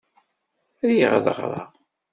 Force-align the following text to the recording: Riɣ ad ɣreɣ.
Riɣ 0.87 1.11
ad 1.17 1.27
ɣreɣ. 1.37 1.67